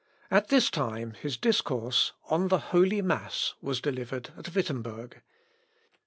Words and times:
At 0.31 0.47
this 0.47 0.71
time 0.71 1.11
his 1.11 1.37
discourse, 1.37 2.13
'On 2.31 2.47
the 2.47 2.57
Holy 2.73 3.03
Mass,' 3.03 3.53
was 3.61 3.79
delivered 3.79 4.31
at 4.35 4.55
Wittemberg. 4.55 5.21